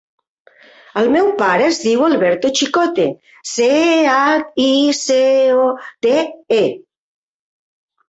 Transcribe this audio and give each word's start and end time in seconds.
El 1.01 1.09
meu 1.15 1.29
pare 1.41 1.67
es 1.73 1.81
diu 1.83 2.01
Alberto 2.07 2.51
Chicote: 2.61 3.07
ce, 3.53 3.69
hac, 4.17 4.51
i, 4.67 4.69
ce, 5.05 5.21
o, 5.69 5.71
te, 6.11 6.19
e. 6.63 6.63